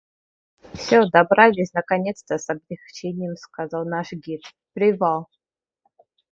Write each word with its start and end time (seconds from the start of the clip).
—Всё, 0.79 1.05
добрались 1.07 1.73
наконец-то,— 1.73 2.39
с 2.39 2.49
облегчением 2.49 3.35
сказал 3.35 3.85
наш 3.85 4.13
гид,— 4.13 4.41
привал! 4.73 5.29